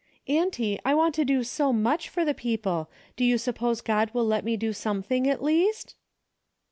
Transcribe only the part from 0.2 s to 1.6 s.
Auntie, I want to do